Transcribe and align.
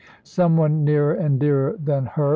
"Some 0.23 0.57
one 0.57 0.83
nearer 0.83 1.13
and 1.13 1.39
dearer 1.39 1.75
than 1.77 2.07
her!" 2.07 2.29